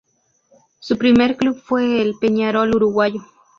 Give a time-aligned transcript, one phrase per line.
[0.79, 3.21] Su primer club fue el Peñarol uruguayo.